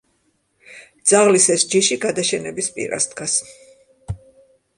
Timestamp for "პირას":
2.79-3.07